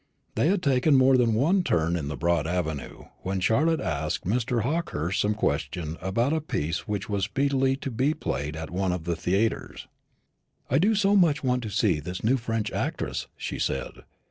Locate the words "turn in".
1.61-2.07